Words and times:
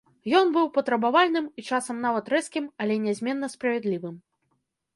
Ён 0.37 0.47
быў 0.53 0.69
патрабавальным 0.77 1.45
і 1.61 1.67
часам 1.69 2.01
нават 2.07 2.33
рэзкім, 2.35 2.65
але 2.85 2.99
нязменна 3.07 3.47
справядлівым. 3.55 4.15